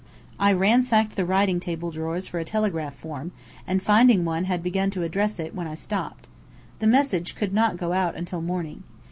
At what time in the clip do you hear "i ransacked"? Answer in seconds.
0.39-1.15